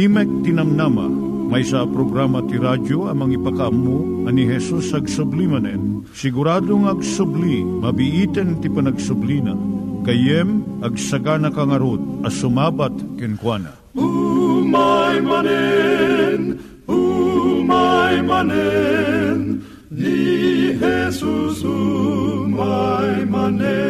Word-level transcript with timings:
Timek 0.00 0.32
Tinamnama, 0.40 1.12
may 1.52 1.60
sa 1.60 1.84
programa 1.84 2.40
ti 2.48 2.56
radyo 2.56 3.12
amang 3.12 3.36
ipakaammo 3.36 4.24
ani 4.32 4.48
Hesus 4.48 4.96
ag 4.96 5.04
sublimanen. 5.04 6.08
Siguradong 6.16 6.88
ag 6.88 7.04
subli, 7.04 7.60
mabiiten 7.60 8.64
ti 8.64 8.72
panagsublina. 8.72 9.52
Kayem 10.00 10.64
ag 10.80 10.96
sagana 10.96 11.52
kangarot 11.52 12.00
as 12.24 12.32
sumabat 12.32 12.96
kenkwana. 13.20 13.76
Umay 13.92 15.20
manen, 15.20 16.56
umay 16.88 18.24
manen, 18.24 19.60
ni 19.92 20.80
Jesus 20.80 21.60
umay 21.60 23.28
manen. 23.28 23.89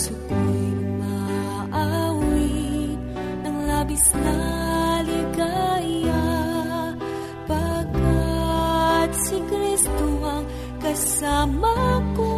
puso 0.00 0.16
ko'y 0.32 0.72
maawi 0.96 2.56
ng 3.44 3.58
labis 3.68 4.06
na 4.16 4.36
ligaya. 5.04 6.24
Pagkat 7.44 9.10
si 9.28 9.36
Kristo 9.44 10.08
ang 10.24 10.48
kasama 10.80 12.00
ko 12.16 12.29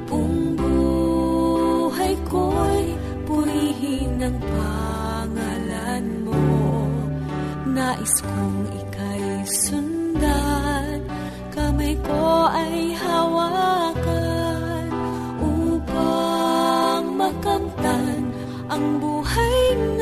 Kung 0.05 0.37
buhay 0.57 2.13
ko'y 2.29 2.93
purihin 3.25 4.21
ang 4.21 4.37
pangalan 4.37 6.05
mo, 6.29 6.45
nais 7.73 8.15
kong 8.21 8.69
ika'y 8.77 9.49
sundan, 9.49 11.01
kamay 11.57 11.97
ko 12.05 12.53
ay 12.53 12.93
hawakan 13.01 14.87
upang 15.41 17.17
makamtan 17.17 18.29
ang 18.69 19.01
buhay 19.01 19.57
mo. 19.81 19.98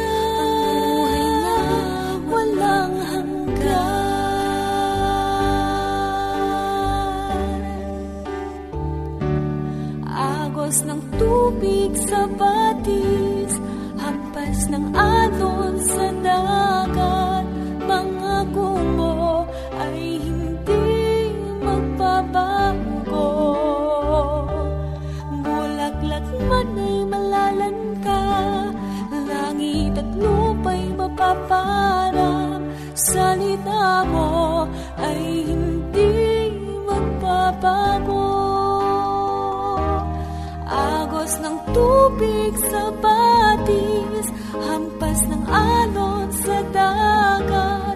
tubig 11.27 11.91
sa 12.07 12.31
batis 12.39 13.59
Hampas 13.99 14.71
ng 14.71 14.95
alon 14.95 15.75
sa 15.83 16.07
dagat. 16.23 17.43
Mga 17.83 18.37
gumo 18.55 19.43
ay 19.75 20.23
hindi 20.23 20.87
magbabago. 21.59 23.31
Bulaklak 25.43 26.29
man 26.47 26.71
ay 26.79 26.99
malalanta 27.11 28.23
Langit 29.11 29.99
at 29.99 30.11
lupa'y 30.15 30.95
mapaparap 30.95 32.63
Salita 32.95 34.07
mo 34.07 34.71
ay 35.03 35.51
hindi 35.51 36.15
magbabago. 36.87 38.26
ng 41.47 41.59
tubig 41.71 42.53
sa 42.59 42.91
batis, 42.99 44.27
hampas 44.67 45.21
ng 45.31 45.45
alon 45.47 46.27
sa 46.35 46.59
dagat. 46.75 47.96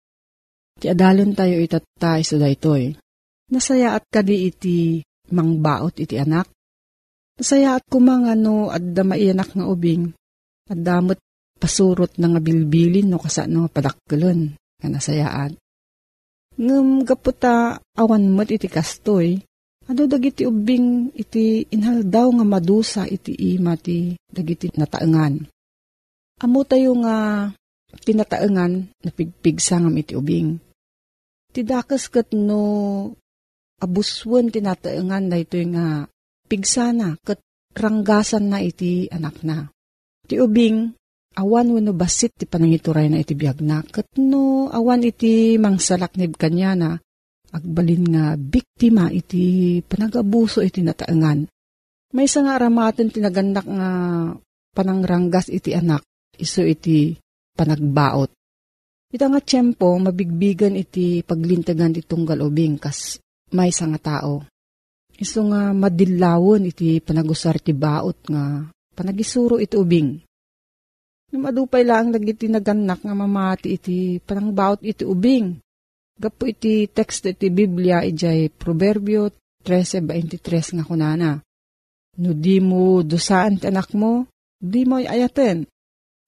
Ti 0.81 0.89
adalon 0.89 1.37
tayo 1.37 1.61
itatay 1.61 2.25
so 2.25 2.41
daytoy. 2.41 2.97
Nasaya 3.53 3.93
at 3.93 4.09
kadi 4.09 4.49
iti 4.49 4.97
mangbaot 5.29 5.93
iti 6.01 6.17
anak. 6.17 6.49
Nasaya 7.37 7.77
at 7.77 7.85
kumang 7.85 8.25
ano 8.25 8.73
adda 8.73 9.05
maianak 9.05 9.53
nga 9.53 9.69
ubing. 9.69 10.09
Addamot 10.73 11.21
pasurot 11.61 12.17
na 12.17 12.33
nga 12.33 12.41
bilbilin 12.41 13.13
no 13.13 13.21
kasano 13.21 13.69
padakkelon 13.69 14.57
nga 14.57 14.87
nasayaan. 14.89 15.53
Ngem 16.57 17.05
gaputa 17.05 17.77
awan 17.77 18.33
mo't 18.33 18.49
iti 18.49 18.65
kastoy. 18.65 19.37
Ano 19.85 20.09
dagiti 20.09 20.49
ubing 20.49 21.13
iti 21.13 21.61
inhaldaw 21.61 22.41
nga 22.41 22.45
madusa 22.57 23.05
iti 23.05 23.37
ima 23.37 23.77
ti 23.77 24.17
dagiti 24.17 24.73
nataengan. 24.73 25.45
Amo 26.41 26.65
tayo 26.65 26.97
nga 27.05 27.45
tinataengan 28.01 28.97
na 29.05 29.09
pigpigsa 29.13 29.77
ngam 29.77 29.93
iti 30.01 30.17
ubing 30.17 30.70
Ti 31.51 31.61
dakas 31.67 32.07
kat 32.07 32.31
no 32.31 32.63
abuswan 33.83 34.47
tinataengan 34.47 35.27
na 35.27 35.35
ito 35.35 35.59
nga 35.75 36.07
pigsana 36.47 37.19
kat 37.27 37.43
ranggasan 37.75 38.47
na 38.47 38.63
iti 38.63 39.11
anak 39.11 39.43
na. 39.43 39.67
Ti 40.27 40.39
ubing 40.39 40.95
awan 41.35 41.75
wano 41.75 41.91
basit 41.91 42.35
ti 42.39 42.47
panangituray 42.47 43.11
na 43.11 43.19
iti 43.19 43.35
biyag 43.35 43.59
na 43.63 43.83
kat 43.83 44.07
no 44.15 44.71
awan 44.71 45.03
iti 45.03 45.59
mangsalaknib 45.59 46.39
kanya 46.39 46.71
na 46.75 46.89
agbalin 47.51 48.03
nga 48.07 48.25
biktima 48.39 49.11
iti 49.11 49.79
panagabuso 49.83 50.63
iti 50.63 50.79
nataengan. 50.83 51.51
May 52.15 52.27
isa 52.27 52.43
nga 52.43 52.55
aramaten 52.59 53.11
tinaganak 53.11 53.67
nga 53.67 53.89
panangranggas 54.71 55.51
iti 55.51 55.75
anak 55.75 56.03
iso 56.39 56.63
iti 56.63 57.15
panagbaot. 57.55 58.31
Ita 59.11 59.27
nga 59.27 59.43
tiyempo, 59.43 59.91
mabigbigan 59.99 60.79
iti 60.79 61.19
paglintagan 61.19 61.99
itong 61.99 62.23
galubing 62.23 62.79
kas 62.79 63.19
may 63.51 63.67
nga 63.67 63.99
tao. 63.99 64.47
Iso 65.19 65.43
nga 65.51 65.75
madillawon 65.75 66.71
iti 66.71 66.97
panagusar 67.03 67.59
ti 67.59 67.75
baot 67.75 68.31
nga 68.31 68.65
panagisuro 68.95 69.59
iti 69.59 69.75
ubing. 69.75 70.15
Madupay 71.31 71.83
lang 71.87 72.11
nagiti 72.11 72.47
naganak 72.47 73.03
nga 73.03 73.15
mamati 73.15 73.75
iti 73.75 74.19
panangbaot 74.19 74.83
iti 74.83 75.03
ubing. 75.03 75.59
Gapo 76.15 76.43
iti 76.47 76.87
text 76.87 77.27
iti 77.27 77.51
Biblia 77.51 78.03
ijay 78.03 78.51
Proverbio 78.51 79.31
13.23 79.63 80.75
nga 80.79 80.83
kunana. 80.87 81.31
No 82.19 82.31
di 82.35 82.59
mo 82.59 82.99
dusaan 83.03 83.59
ti 83.59 83.67
anak 83.67 83.95
mo, 83.95 84.27
di 84.59 84.83
mo 84.83 84.99
ayaten. 84.99 85.63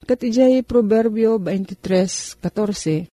Kat 0.04 0.20
ijay 0.20 0.68
Proverbio 0.68 1.40
23.14, 1.40 3.08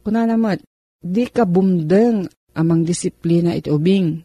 kuna 0.00 0.24
namat, 0.24 0.64
di 1.04 1.28
ka 1.28 1.44
bumdeng 1.44 2.24
amang 2.56 2.80
disiplina 2.80 3.52
iti 3.52 3.68
ubing. 3.68 4.24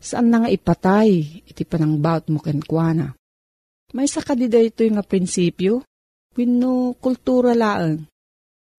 Saan 0.00 0.30
na 0.30 0.46
nga 0.46 0.50
ipatay 0.50 1.42
iti 1.50 1.66
panangbaut 1.66 2.30
mo 2.30 2.38
kenkwana. 2.38 3.12
May 3.90 4.06
sakadida 4.06 4.62
ito 4.62 4.86
nga 4.86 5.02
prinsipyo, 5.02 5.82
wino 6.38 6.94
kultura 7.02 7.58
laang. 7.58 8.06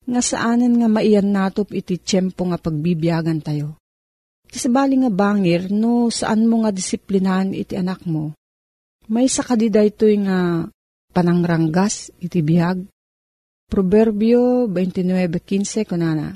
Nga 0.07 0.21
saanan 0.23 0.79
nga 0.79 0.87
maiyan 0.87 1.27
natop 1.27 1.75
iti 1.75 1.99
tiyempo 1.99 2.47
nga 2.47 2.57
pagbibiyagan 2.57 3.43
tayo. 3.43 3.75
Kisabali 4.47 4.95
nga 5.03 5.11
bangir, 5.11 5.67
no 5.69 6.07
saan 6.07 6.47
mo 6.47 6.63
nga 6.63 6.71
disiplinan 6.71 7.51
iti 7.51 7.75
anak 7.75 8.07
mo. 8.07 8.31
May 9.11 9.27
sakadida 9.27 9.83
ito 9.83 10.07
nga 10.23 10.65
panangranggas 11.11 12.15
iti 12.23 12.39
bihag. 12.39 12.87
Proverbio 13.67 14.67
29.15 14.67 15.87
kunana. 15.87 16.35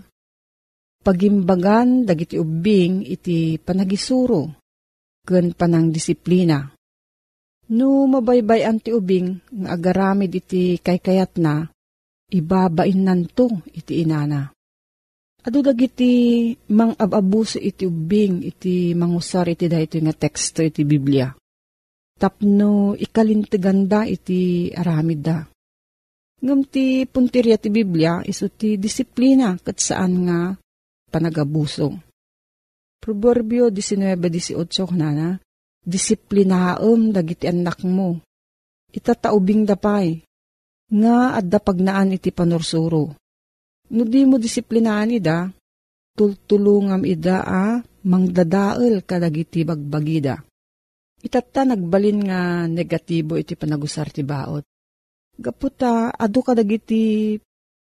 Pagimbagan 1.03 2.07
dagiti 2.07 2.39
ubing 2.39 3.03
iti 3.03 3.59
panagisuro 3.59 4.55
ken 5.27 5.51
panang 5.51 5.91
disiplina. 5.91 6.71
No 7.75 8.05
mabaybayan 8.05 8.79
ti 8.79 8.93
ubing 8.93 9.41
nga 9.65 9.73
agaramid 9.75 10.31
iti 10.31 10.77
kaykayat 10.79 11.41
na, 11.41 11.65
ibabain 12.29 13.01
nanto 13.01 13.49
iti 13.73 14.05
inana. 14.05 14.53
Ado 15.45 15.61
dagiti 15.61 16.53
mang 16.73 16.93
ababuso 16.97 17.61
iti 17.61 17.85
ubing 17.85 18.41
iti 18.41 18.97
mangusar 18.97 19.49
iti 19.49 19.69
dahito 19.69 20.01
nga 20.01 20.13
teksto 20.13 20.65
iti 20.65 20.81
Biblia 20.81 21.29
tapno 22.15 22.95
ikalintiganda 22.95 24.07
iti 24.07 24.71
aramid 24.71 25.19
da. 25.19 25.43
Ngam 26.39 26.61
ti 26.67 27.03
puntirya 27.03 27.59
ti 27.59 27.67
Biblia 27.71 28.23
iso 28.23 28.47
ti 28.51 28.79
disiplina 28.79 29.55
kat 29.59 29.77
saan 29.79 30.13
nga 30.27 30.39
panagabuso. 31.11 31.95
Proverbio 32.99 33.69
19.18 33.69 34.89
kanana, 34.89 35.37
disiplinaam 35.85 37.13
dagiti 37.13 37.45
anak 37.45 37.85
mo. 37.85 38.17
Itataubing 38.89 39.67
dapay, 39.67 40.23
nga 40.89 41.37
adda 41.37 41.59
pagnaan 41.61 42.15
iti 42.17 42.33
panursuro. 42.33 43.13
No 43.85 44.01
di 44.01 44.25
mo 44.25 44.41
disiplinaan 44.41 45.13
ida, 45.13 45.45
tultulungam 46.17 47.05
ida 47.05 47.45
a 47.45 47.77
mangdadael 48.07 49.05
kadagiti 49.05 49.61
bagbagida 49.61 50.41
Itatta 51.25 51.65
nagbalin 51.65 52.29
nga 52.29 52.69
negatibo 52.69 53.33
iti 53.33 53.57
panagusar 53.57 54.13
ti 54.13 54.21
baot. 54.21 54.61
Gaputa, 55.35 56.13
adu 56.13 56.45
kadagiti 56.45 57.35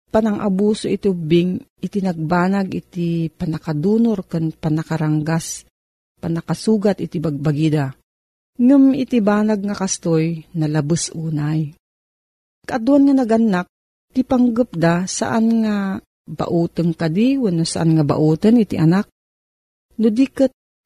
panang 0.07 0.39
abuso 0.39 0.87
iti 0.87 1.11
ubing 1.11 1.59
iti 1.83 1.99
nagbanag 1.99 2.71
iti 2.71 3.27
panakadunor 3.27 4.23
kan 4.31 4.55
panakaranggas, 4.55 5.67
panakasugat 6.23 7.03
iti 7.03 7.19
bagbagida. 7.19 7.91
Ngem 8.63 8.95
iti 8.95 9.19
banag 9.19 9.59
nga 9.59 9.75
kastoy 9.75 10.47
nalabos 10.55 11.11
unay. 11.11 11.75
Kaduan 12.63 13.11
nga 13.11 13.27
naganak, 13.27 13.67
ti 14.15 14.23
panggap 14.23 14.71
da 14.71 15.03
saan 15.03 15.67
nga 15.67 15.99
bauteng 16.23 16.95
kadi, 16.95 17.35
wano 17.35 17.67
saan 17.67 17.99
nga 17.99 18.07
bauten 18.07 18.61
iti 18.63 18.79
anak. 18.79 19.11
No 19.99 20.07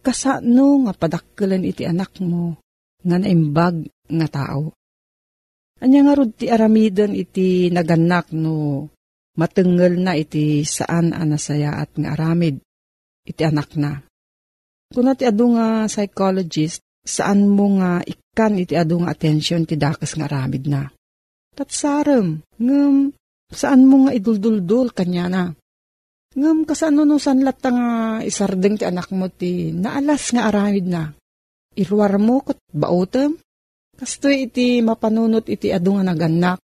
kasano 0.01 0.88
nga 0.88 0.94
padakkelan 0.94 1.68
iti 1.68 1.84
anak 1.84 2.22
mo 2.24 2.58
nga 3.04 3.18
naimbag 3.22 3.88
nga 4.08 4.27
tao. 4.27 4.74
Anya 5.77 6.10
nga 6.10 6.13
rod 6.18 6.34
ti 6.34 6.50
aramidan 6.50 7.13
iti 7.13 7.70
naganak 7.70 8.34
no 8.34 8.88
matengel 9.38 10.01
na 10.01 10.18
iti 10.18 10.66
saan 10.66 11.13
anasaya 11.13 11.77
at 11.77 11.94
nga 11.94 12.18
aramid 12.18 12.58
iti 13.27 13.42
anak 13.46 13.77
na. 13.77 14.01
Kuna 14.88 15.13
ti 15.13 15.27
adu 15.27 15.54
nga 15.54 15.86
psychologist, 15.86 16.80
saan 17.04 17.51
mo 17.51 17.77
nga 17.77 18.00
ikan 18.01 18.56
iti 18.58 18.74
adu 18.74 19.04
nga 19.04 19.12
attention 19.12 19.68
ti 19.68 19.75
dakas 19.75 20.16
nga 20.16 20.25
aramid 20.25 20.66
na. 20.66 20.88
Tatsarem, 21.54 22.42
ngem 22.58 23.12
saan 23.51 23.84
mo 23.86 24.08
nga 24.08 24.16
idulduldul 24.16 24.96
kanya 24.96 25.25
na. 25.27 25.44
Ngam 26.38 26.70
kasano 26.70 27.01
no 27.01 27.17
sanlat 27.17 27.58
nga 27.65 28.22
isardeng 28.22 28.77
ti 28.77 28.86
anak 28.86 29.10
mo 29.10 29.25
ti 29.25 29.74
naalas 29.74 30.29
nga 30.29 30.46
aramid 30.53 30.86
na. 30.86 31.10
Irwar 31.74 32.22
mo 32.22 32.46
kat 32.46 32.62
bautem. 32.70 33.34
Kasto 33.98 34.29
iti 34.29 34.77
mapanunot 34.86 35.50
iti 35.50 35.74
adu 35.74 35.98
nga 35.98 36.06
naganak. 36.06 36.62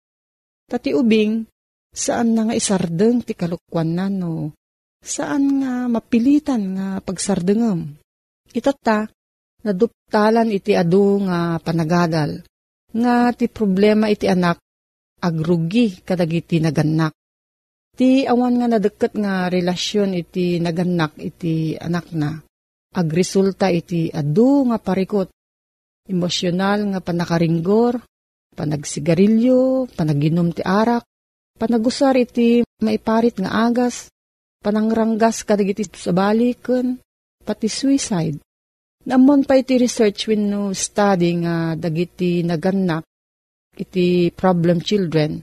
Tati 0.69 0.93
ubing, 0.93 1.49
saan 1.89 2.37
na 2.37 2.45
nga 2.45 2.55
isardeng 2.57 3.25
ti 3.25 3.33
kalukwan 3.33 3.97
na 3.97 4.13
no. 4.13 4.53
Saan 5.01 5.65
nga 5.65 5.89
mapilitan 5.89 6.77
nga 6.77 6.87
pagsardengem. 7.01 7.97
Itata, 8.53 9.09
naduptalan 9.65 10.53
iti 10.53 10.77
adu 10.77 11.25
nga 11.25 11.57
panagadal. 11.65 12.45
Nga 12.93 13.41
ti 13.41 13.49
problema 13.49 14.13
iti 14.13 14.29
anak, 14.29 14.61
agrugi 15.25 16.05
kadagiti 16.05 16.61
naganak 16.61 17.17
Ti 17.93 18.25
awan 18.25 18.57
nga 18.57 18.69
nadeket 18.73 19.13
nga 19.21 19.53
relasyon 19.53 20.17
iti 20.17 20.57
naganak 20.57 21.13
iti 21.21 21.77
anak 21.77 22.09
na. 22.17 22.41
Agresulta 22.97 23.69
iti 23.69 24.09
adu 24.09 24.65
nga 24.73 24.81
parikot. 24.81 25.29
Emosyonal 26.09 26.89
nga 26.89 27.01
panakaringgor, 27.05 28.01
panagsigarilyo, 28.57 29.93
panaginom 29.93 30.51
ti 30.57 30.65
arak, 30.65 31.05
panagusar 31.61 32.17
iti 32.17 32.65
maiparit 32.81 33.37
nga 33.39 33.69
agas, 33.69 34.09
panangranggas 34.65 35.45
kadagiti 35.45 35.85
sa 35.93 36.17
balikon, 36.17 36.97
pati 37.45 37.69
suicide. 37.69 38.41
Namon 39.03 39.45
pa 39.45 39.59
iti 39.59 39.77
research 39.77 40.31
when 40.31 40.49
no 40.49 40.71
study 40.73 41.45
nga 41.45 41.75
dagiti 41.75 42.41
naganak 42.41 43.05
iti 43.75 44.33
problem 44.33 44.81
children, 44.81 45.43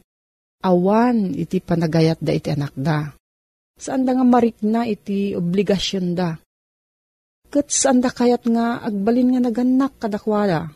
awan 0.64 1.32
iti 1.36 1.64
panagayat 1.64 2.20
da 2.20 2.32
iti 2.36 2.52
anak 2.52 2.76
da. 2.76 3.12
Saan 3.80 4.04
da 4.04 4.12
nga 4.12 4.28
marikna 4.28 4.84
iti 4.84 5.32
obligasyon 5.32 6.08
da. 6.16 6.36
Kat 7.50 7.72
saan 7.72 8.04
da 8.04 8.12
kayat 8.12 8.46
nga 8.46 8.84
agbalin 8.84 9.34
nga 9.34 9.42
naganak 9.48 9.96
kadakwada. 9.98 10.70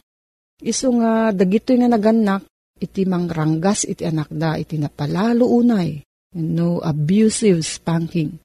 Iso 0.63 0.89
nga 0.95 1.35
dagito 1.35 1.75
nga 1.75 1.91
naganak 1.91 2.47
iti 2.79 3.03
mangranggas 3.03 3.83
iti 3.83 4.07
anak 4.07 4.31
da 4.31 4.55
iti 4.55 4.79
napalalo 4.79 5.51
unay. 5.51 5.99
No 6.39 6.81
abusive 6.81 7.61
spanking. 7.61 8.41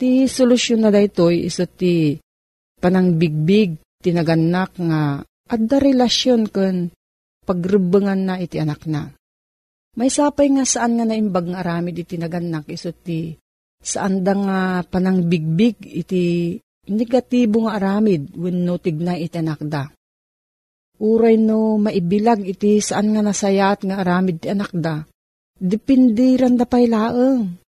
Ti 0.00 0.24
solusyon 0.24 0.86
na 0.86 0.88
daytoy 0.88 1.44
iso 1.44 1.68
ti 1.68 2.16
panang 2.80 3.20
bigbig 3.20 3.76
tinaganak 4.00 4.72
nga 4.80 5.20
adda 5.50 5.76
relasyon 5.76 6.48
ken 6.48 6.88
pagrebengan 7.44 8.20
na 8.24 8.34
iti 8.40 8.56
anak 8.56 8.88
na. 8.88 9.12
May 10.00 10.08
sapay 10.08 10.48
nga 10.48 10.64
saan 10.64 10.96
nga 10.96 11.04
naimbag 11.04 11.52
nga 11.52 11.60
aramid 11.60 11.92
iti 11.92 12.16
naganak 12.16 12.64
iso 12.72 12.88
ti 12.88 13.36
saan 13.76 14.24
da 14.24 14.32
nga 14.32 14.58
panang 14.88 15.28
bigbig 15.28 15.76
iti 15.84 16.56
negatibo 16.88 17.68
nga 17.68 17.76
aramid 17.76 18.32
wenno 18.32 18.80
tignay 18.80 19.28
iti 19.28 19.36
anak 19.36 19.60
da. 19.68 19.84
Uray 21.04 21.36
no 21.36 21.76
maibilag 21.76 22.40
iti 22.48 22.80
saan 22.80 23.12
nga 23.12 23.20
nasayat 23.20 23.84
nga 23.84 24.00
aramid 24.00 24.40
ti 24.40 24.48
anak 24.48 24.72
da. 24.72 25.04
Depende 25.60 26.32
ran 26.40 26.56
da 26.56 26.64
pay 26.64 26.88
laeng. 26.88 27.60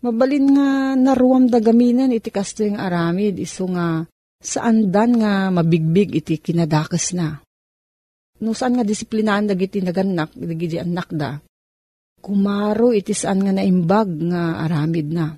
Mabalin 0.00 0.46
nga 0.56 0.68
naruam 0.96 1.52
da 1.52 1.60
gaminan 1.60 2.16
iti 2.16 2.32
kasto 2.32 2.64
yung 2.64 2.80
aramid, 2.80 3.36
iso 3.36 3.68
nga 3.68 4.08
saan 4.40 4.88
dan 4.88 5.20
nga 5.20 5.52
mabigbig 5.52 6.16
iti 6.16 6.40
kinadakas 6.40 7.12
na. 7.12 7.44
No 8.44 8.52
saan 8.52 8.76
nga 8.76 8.84
disiplinaan 8.84 9.48
dagiti 9.48 9.80
naganak, 9.80 10.36
dagiti 10.36 10.76
anak 10.76 11.08
da, 11.12 11.40
kumaro 12.20 12.92
iti 12.92 13.16
saan 13.16 13.40
nga 13.44 13.52
naimbag 13.56 14.08
nga 14.28 14.66
aramid 14.68 15.08
na. 15.08 15.32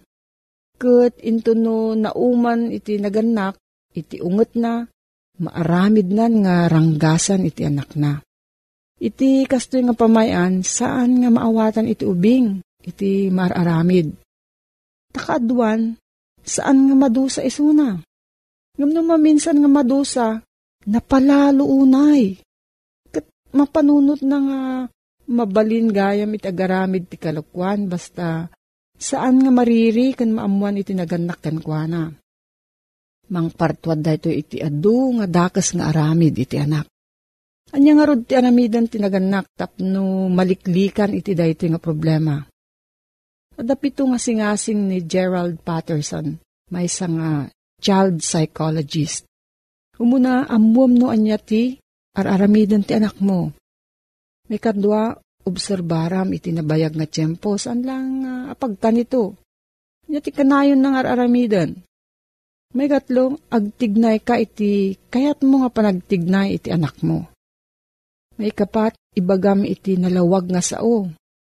Kat 0.79 1.15
into 1.23 1.55
no 1.55 1.95
nauman 1.95 2.75
iti 2.75 2.99
naganak, 2.99 3.59
iti 3.95 4.19
unget 4.19 4.59
na, 4.59 4.83
maaramid 5.39 6.11
nan 6.11 6.43
nga 6.43 6.67
ranggasan 6.67 7.47
iti 7.47 7.63
anak 7.63 7.95
na. 7.95 8.19
Iti 8.99 9.47
kasto 9.47 9.79
nga 9.79 9.95
pamayan, 9.95 10.67
saan 10.67 11.23
nga 11.23 11.31
maawatan 11.31 11.87
iti 11.87 12.03
ubing, 12.03 12.59
iti 12.83 13.31
mararamid 13.31 14.11
Takaadwan, 15.09 15.97
saan 16.45 16.89
nga 16.89 16.97
madusa 16.97 17.41
isuna? 17.41 17.99
Ngam 18.79 18.91
no 18.93 19.01
maminsan 19.03 19.59
nga 19.59 19.71
madusa, 19.71 20.27
napalalo 20.87 21.65
unay. 21.65 22.39
Mapanunot 23.49 24.21
na 24.21 24.39
nga 24.45 24.61
mabalin 25.29 25.89
gayam 25.89 26.33
iti 26.37 26.49
agaramid 26.49 27.09
ti 27.09 27.17
kalukwan, 27.17 27.89
basta 27.89 28.49
saan 28.99 29.41
nga 29.41 29.53
mariri 29.53 30.13
kan 30.13 30.33
maamuan 30.37 30.81
iti 30.81 30.93
naganak 30.93 31.41
kan 31.41 31.61
kuana. 31.61 32.13
Mang 33.29 33.53
partwad 33.53 34.01
da 34.01 34.17
ito 34.17 34.33
iti 34.33 34.61
adu 34.61 35.21
nga 35.21 35.27
dakas 35.29 35.77
nga 35.77 35.93
aramid 35.93 36.33
iti 36.33 36.57
anak. 36.57 36.89
Anya 37.77 38.01
nga 38.01 38.05
rod 38.09 38.25
ti 38.25 38.33
anamidan 38.33 38.89
tinaganak 38.89 39.53
tapno 39.53 40.33
maliklikan 40.33 41.13
iti 41.13 41.37
dayto 41.37 41.69
nga 41.69 41.77
problema. 41.77 42.41
Adapito 43.59 44.09
nga 44.09 44.17
singasing 44.17 44.89
ni 44.89 45.05
Gerald 45.05 45.61
Patterson, 45.61 46.41
may 46.73 46.89
isang 46.89 47.21
uh, 47.21 47.45
child 47.83 48.25
psychologist. 48.25 49.29
Umuna, 49.99 50.47
amuam 50.47 50.95
no 50.95 51.11
anya 51.11 51.37
ti, 51.43 51.77
araramidan 52.19 52.83
ti 52.83 52.99
anak 52.99 53.23
mo. 53.23 53.55
May 54.51 54.59
kadwa, 54.59 55.15
obserbaram 55.47 56.27
iti 56.35 56.51
nabayag 56.51 56.99
nga 56.99 57.07
tiyempo, 57.07 57.55
saan 57.55 57.87
lang 57.87 58.27
uh, 58.27 58.51
apagtan 58.51 58.99
ito. 58.99 59.39
Nya 60.11 60.19
ti 60.19 60.35
kanayon 60.35 60.83
ng 60.83 60.95
araramidan. 60.99 61.79
May 62.75 62.91
gatlo, 62.91 63.39
agtignay 63.49 64.21
ka 64.21 64.37
iti, 64.37 64.99
kayat 65.09 65.41
mo 65.47 65.65
nga 65.65 65.71
panagtignay 65.73 66.59
iti 66.59 66.69
anak 66.69 67.01
mo. 67.01 67.31
May 68.37 68.53
kapat, 68.53 68.99
ibagam 69.17 69.65
iti 69.65 69.97
nalawag 69.97 70.53
nga 70.53 70.61
sao, 70.61 71.09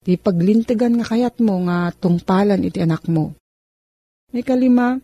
Ti 0.05 0.21
paglintigan 0.21 1.01
nga 1.01 1.05
kayat 1.09 1.41
mo 1.41 1.65
nga 1.65 1.89
tungpalan 1.89 2.61
iti 2.61 2.77
anak 2.77 3.09
mo. 3.09 3.33
May 4.29 4.45
kalima, 4.45 5.01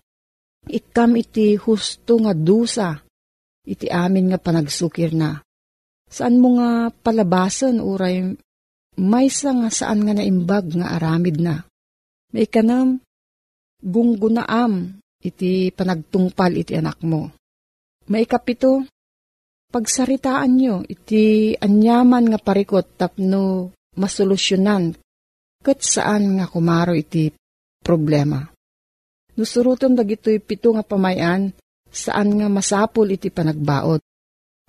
ikam 0.69 1.17
iti 1.17 1.57
husto 1.57 2.21
nga 2.21 2.37
dusa, 2.37 3.01
iti 3.65 3.89
amin 3.89 4.29
nga 4.29 4.37
panagsukir 4.37 5.17
na. 5.17 5.41
Saan 6.11 6.43
mo 6.43 6.59
nga 6.59 6.91
palabasan 6.91 7.79
uray 7.79 8.35
maysa 8.99 9.55
nga 9.55 9.69
saan 9.71 10.03
nga 10.03 10.11
naimbag 10.11 10.75
nga 10.75 10.99
aramid 10.99 11.39
na. 11.39 11.63
May 12.35 12.51
kanam, 12.51 12.99
gunggunaam 13.79 14.99
iti 15.23 15.71
panagtungpal 15.71 16.59
iti 16.59 16.75
anak 16.75 16.99
mo. 17.07 17.31
May 18.11 18.27
kapito, 18.27 18.83
pagsaritaan 19.71 20.51
nyo 20.59 20.75
iti 20.83 21.55
anyaman 21.55 22.27
nga 22.27 22.39
parikot 22.43 22.99
tapno 22.99 23.71
masolusyonan 23.95 24.91
kat 25.63 25.79
saan 25.79 26.35
nga 26.35 26.45
kumaro 26.51 26.91
iti 26.91 27.31
problema. 27.79 28.43
Nusurutom 29.39 29.95
dagitoy 29.95 30.43
pito 30.43 30.75
nga 30.75 30.83
pamayan 30.83 31.55
saan 31.87 32.35
nga 32.35 32.51
masapul 32.51 33.07
iti 33.15 33.31
panagbaot. 33.31 34.03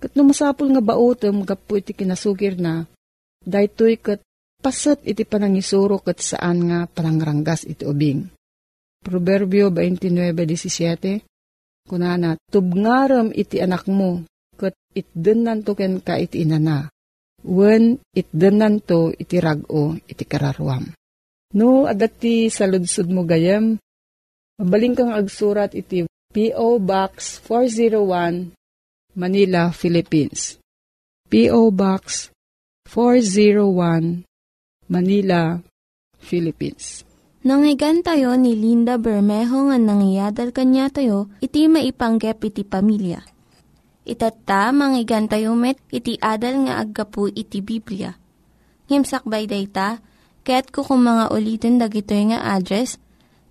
Kat 0.03 0.11
no 0.19 0.27
nga 0.27 0.83
baotom 0.83 1.47
gapu 1.47 1.79
iti 1.79 1.95
kinasugir 1.95 2.59
na, 2.59 2.83
daytoy 3.39 3.95
kat 4.03 4.19
pasat 4.59 4.99
iti 5.07 5.23
panangisuro 5.23 6.03
kat 6.03 6.19
saan 6.19 6.67
nga 6.67 6.79
panangranggas 6.91 7.63
iti 7.63 7.87
ubing. 7.87 8.27
Proverbio 8.99 9.71
29.17 9.71 11.23
Kunana, 11.87 12.39
tubngaram 12.51 13.31
iti 13.31 13.59
anak 13.63 13.87
mo, 13.87 14.23
kat 14.59 14.75
itdenan 14.91 15.63
to 15.63 15.75
ken 15.75 15.99
ka 16.03 16.15
iti 16.19 16.43
inana 16.43 16.87
wen 17.43 17.99
itdenan 18.15 18.79
to 18.79 19.11
iti 19.11 19.37
rago 19.43 19.99
iti 20.07 20.23
kararwam. 20.23 20.95
No, 21.53 21.85
adati 21.85 22.49
sa 22.49 22.65
ludsud 22.65 23.11
mo 23.13 23.27
gayam, 23.27 23.77
mabaling 24.57 24.97
kang 24.97 25.13
agsurat 25.13 25.69
iti 25.77 26.09
P.O. 26.33 26.81
Box 26.81 27.37
401, 27.45 28.49
Manila, 29.13 29.69
Philippines. 29.69 30.57
P.O. 31.29 31.69
Box 31.69 32.33
401, 32.89 34.25
Manila, 34.89 35.61
Philippines. 36.17 37.05
Nangyigan 37.45 38.01
tayo 38.01 38.33
ni 38.33 38.57
Linda 38.57 38.97
Bermejo 38.97 39.69
nga 39.69 39.77
nangyadal 39.77 40.49
kanya 40.49 40.89
tayo, 40.89 41.29
iti 41.45 41.69
maipanggep 41.69 42.41
iti 42.41 42.65
pamilya 42.65 43.21
Itatta, 44.03 44.73
manggigan 44.73 45.29
tayo 45.29 45.53
met, 45.53 45.77
iti 45.93 46.17
adal 46.17 46.65
nga 46.65 46.81
aggapu 46.81 47.29
iti 47.29 47.61
Biblia. 47.61 48.17
Ngimsakbay 48.89 49.45
day 49.45 49.69
ta, 49.69 50.01
kaya't 50.41 50.73
kukumanga 50.73 51.29
ulitin 51.29 51.77
dagito 51.77 52.11
nga 52.17 52.57
address, 52.57 52.97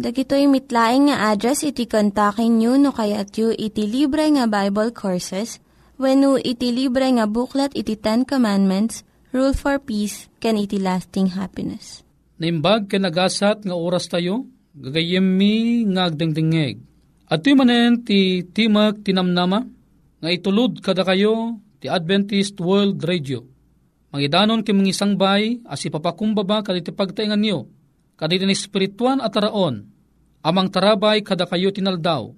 Dagitoy 0.00 0.48
mitlaing 0.48 1.12
nga 1.12 1.28
address 1.28 1.60
iti 1.60 1.84
kontakin 1.84 2.56
nyo 2.56 2.80
no 2.80 2.88
kayat 2.88 3.36
yu 3.36 3.52
iti 3.52 3.84
libre 3.84 4.24
nga 4.32 4.48
Bible 4.48 4.96
Courses 4.96 5.60
when 6.00 6.24
no 6.24 6.40
iti 6.40 6.72
libre 6.72 7.04
nga 7.04 7.28
buklat 7.28 7.76
iti 7.76 8.00
Ten 8.00 8.24
Commandments, 8.24 9.04
Rule 9.36 9.52
for 9.52 9.76
Peace, 9.76 10.32
can 10.40 10.56
iti 10.56 10.80
lasting 10.80 11.36
happiness. 11.36 12.00
Naimbag 12.40 12.88
ka 12.88 12.96
nagasat 12.96 13.68
nga 13.68 13.76
oras 13.76 14.08
tayo, 14.08 14.48
gagayem 14.72 15.36
mi 15.36 15.84
nga 15.92 16.08
agdengdengeg. 16.08 16.80
At 17.28 17.44
manen 17.44 18.00
ti 18.00 18.48
Timag 18.56 19.04
Tinamnama, 19.04 19.68
nga 20.16 20.28
itulod 20.32 20.80
kada 20.80 21.04
kayo 21.04 21.60
ti 21.76 21.92
Adventist 21.92 22.56
World 22.56 23.04
Radio. 23.04 23.44
Mangidanon 24.16 24.64
kim 24.64 24.80
isang 24.88 25.20
bay, 25.20 25.60
as 25.68 25.84
ipapakumbaba 25.84 26.64
kaditi 26.64 26.88
pagtaingan 26.88 27.44
niyo, 27.44 27.68
kaditi 28.20 28.44
ni 28.44 28.52
spirituan 28.52 29.24
at 29.24 29.32
araon, 29.32 29.88
amang 30.44 30.68
tarabay 30.68 31.24
kada 31.24 31.48
kayo 31.48 31.72
tinaldaw. 31.72 32.28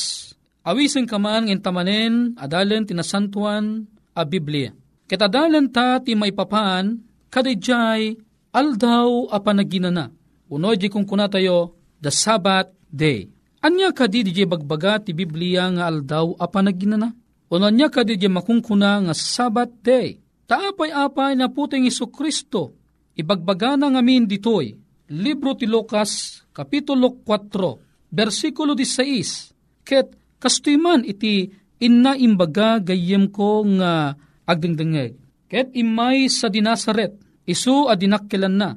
awisen 0.62 1.10
kaman 1.10 1.50
ng 1.50 1.62
tamanen, 1.62 2.38
adalen 2.38 2.86
tinasantuan, 2.86 3.90
a 4.14 4.24
Biblia. 4.28 4.76
Ketadalan 5.10 5.68
ta 5.72 6.00
ti 6.00 6.16
maipapaan, 6.16 7.02
kadijay, 7.32 8.16
aldaw 8.56 9.28
a 9.32 9.40
panaginana. 9.40 10.12
Uno 10.52 10.76
di 10.76 10.92
kung 10.92 11.08
kuna 11.08 11.32
tayo, 11.32 11.76
the 12.00 12.12
Sabbath 12.12 12.72
day. 12.92 13.28
Anya 13.64 13.94
kadi 13.96 14.26
di 14.26 14.34
bagbaga 14.44 15.00
ti 15.00 15.16
Biblia 15.16 15.70
nga 15.72 15.88
aldaw 15.88 16.36
a 16.40 16.48
panaginana? 16.48 17.12
Uno 17.52 17.66
anya 17.68 17.92
kadi 17.92 18.16
di 18.16 18.28
makungkuna 18.28 19.08
nga 19.08 19.14
Sabbath 19.16 19.84
day. 19.84 20.20
Taapay-apay 20.48 21.40
na 21.40 21.48
puting 21.48 21.88
Iso 21.88 22.12
Kristo, 22.12 22.76
ibagbaga 23.16 23.80
na 23.80 23.88
ngamin 23.88 24.28
ditoy, 24.28 24.76
Libro 25.12 25.56
ti 25.56 25.68
Lucas, 25.68 26.44
Kapitulo 26.52 27.24
4, 27.24 27.91
versikulo 28.12 28.78
16, 28.78 29.88
ket 29.88 30.14
kastuiman 30.38 31.08
iti 31.08 31.50
inna 31.82 32.14
imbaga 32.14 32.78
gayem 32.84 33.32
ko 33.32 33.66
nga 33.80 34.14
agdengdengeg. 34.46 35.18
Ket 35.52 35.74
imay 35.76 36.32
sa 36.32 36.48
dinasaret, 36.48 37.16
isu 37.44 37.92
adinakkelan 37.92 38.56
na, 38.56 38.70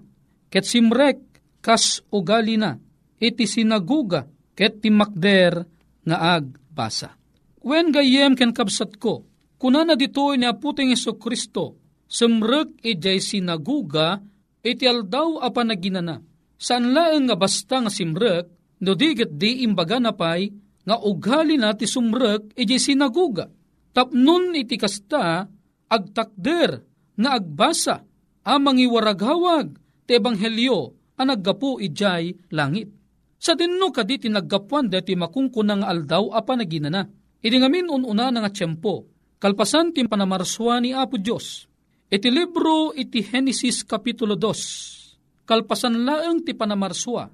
ket 0.51 0.67
simrek 0.67 1.23
kas 1.63 2.03
ugali 2.11 2.59
na, 2.59 2.79
iti 3.21 3.47
sinaguga, 3.47 4.27
ket 4.55 4.83
timakder 4.83 5.63
nga 6.03 6.17
agbasa. 6.39 7.15
Wen 7.63 7.95
gayem 7.95 8.35
ken 8.35 8.51
kabsat 8.51 8.99
ko, 8.99 9.23
Kuna 9.65 9.81
na 9.81 9.97
ditoy 9.97 10.37
ni 10.37 10.45
aputing 10.45 10.93
Iso 10.93 11.17
Kristo, 11.17 11.81
sumrek 12.05 12.85
ijay 12.85 13.17
sinaguga, 13.17 14.21
iti 14.61 14.85
aldaw 14.85 15.41
apa 15.41 15.65
naginana. 15.65 16.21
Saan 16.61 16.93
laeng 16.93 17.33
nga 17.33 17.37
basta 17.41 17.81
nga 17.81 17.89
simrek, 17.89 18.45
no 18.85 18.93
diget 18.93 19.33
di 19.41 19.65
imbaga 19.65 19.97
na 19.97 20.13
pay, 20.13 20.53
nga 20.85 21.01
ugali 21.01 21.57
na 21.57 21.73
ti 21.73 21.89
sumrek 21.89 22.53
ijay 22.53 22.77
sinaguga. 22.77 23.49
Tapnon 23.97 24.53
iti 24.53 24.77
kasta, 24.77 25.49
agtakder, 25.89 26.71
nga 27.17 27.31
agbasa, 27.41 28.05
amang 28.45 28.77
iwaraghawag, 28.77 29.73
ti 30.05 30.21
ebanghelyo, 30.21 30.93
ang 31.17 31.29
naggapu 31.33 31.81
ijay 31.81 32.53
langit. 32.53 32.93
Sa 33.41 33.57
dinno 33.57 33.89
kaditi 33.89 34.29
naggapuan 34.29 34.93
deti 34.93 35.17
makungkunang 35.17 35.85
aldaw 35.85 36.37
apa 36.37 36.53
naginana. 36.59 37.09
Idi 37.45 37.57
ngamin 37.61 37.93
ununa 37.93 38.33
nga 38.33 38.51
tiyempo, 38.53 39.15
Kalpasan 39.45 39.93
ti 39.93 40.01
panamarswa 40.09 40.81
ni 40.81 40.97
Apo 40.97 41.21
Diyos. 41.21 41.69
Iti 42.09 42.33
libro 42.33 42.97
iti 42.97 43.21
Genesis 43.21 43.85
Kapitulo 43.85 44.41
2. 44.41 45.45
Kalpasan 45.45 46.01
laeng 46.01 46.49
ti 46.49 46.57
panamarswa. 46.57 47.29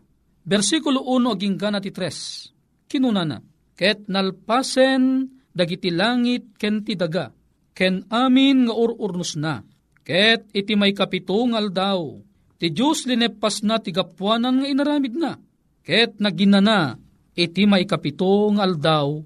Versikulo 0.45 1.05
1 1.05 1.37
aging 1.37 1.57
gana 1.61 1.79
ti 1.79 1.93
3. 1.93 2.89
Kinunana. 2.89 3.39
Ket 3.77 4.09
nalpasen 4.09 5.29
dagiti 5.53 5.89
langit 5.93 6.57
ken 6.61 6.85
ti 6.85 6.97
daga. 6.97 7.33
Ken 7.73 8.05
amin 8.13 8.69
nga 8.69 8.75
ururnos 8.77 9.37
na. 9.41 9.65
Ket 10.05 10.53
iti 10.53 10.77
may 10.77 10.93
kapitungal 10.93 11.73
daw. 11.73 12.19
Ti 12.61 12.69
Diyos 12.69 13.09
linepas 13.09 13.65
na 13.65 13.81
ti 13.81 13.89
gapuanan 13.93 14.65
nga 14.65 14.67
inaramid 14.69 15.15
na. 15.17 15.33
Ket 15.81 16.21
naginana 16.21 17.01
iti 17.33 17.65
may 17.65 17.89
kapitungal 17.89 18.77
daw 18.77 19.25